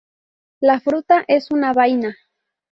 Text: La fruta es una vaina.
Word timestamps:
La 0.61 0.79
fruta 0.79 1.25
es 1.27 1.51
una 1.51 1.73
vaina. 1.73 2.15